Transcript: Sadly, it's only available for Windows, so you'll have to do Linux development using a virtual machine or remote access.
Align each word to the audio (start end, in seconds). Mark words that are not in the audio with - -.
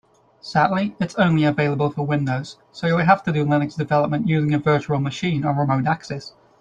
Sadly, 0.41 0.95
it's 0.99 1.13
only 1.13 1.43
available 1.43 1.91
for 1.91 2.01
Windows, 2.07 2.57
so 2.71 2.87
you'll 2.87 3.05
have 3.05 3.21
to 3.21 3.31
do 3.31 3.45
Linux 3.45 3.75
development 3.77 4.27
using 4.27 4.51
a 4.51 4.57
virtual 4.57 4.99
machine 4.99 5.45
or 5.45 5.53
remote 5.53 5.85
access. 5.85 6.33